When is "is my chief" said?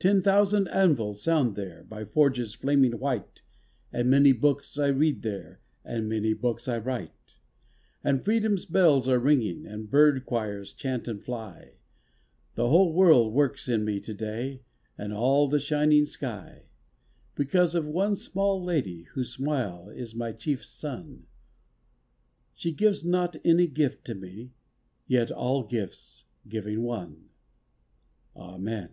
19.88-20.62